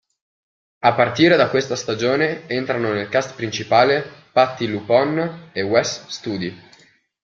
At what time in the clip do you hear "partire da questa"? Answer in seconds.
0.95-1.75